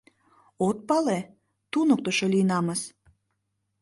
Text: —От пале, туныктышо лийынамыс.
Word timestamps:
—От 0.67 0.77
пале, 0.87 1.19
туныктышо 1.71 2.25
лийынамыс. 2.33 2.81